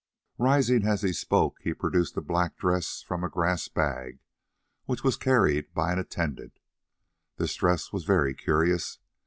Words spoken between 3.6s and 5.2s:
bag, which was